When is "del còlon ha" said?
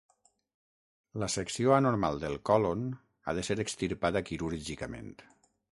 2.25-3.39